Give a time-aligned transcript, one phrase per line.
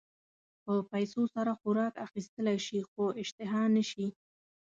[0.63, 4.07] په پیسو سره خوراک اخيستلی شې خو اشتها نه شې.